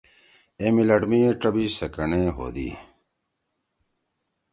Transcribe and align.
اے 0.59 0.67
مِلٹ 0.75 1.01
می 1.09 1.19
ڇَبیِش 1.41 1.71
سِکنڈے 1.79 2.21
ہودی۔ 2.35 2.69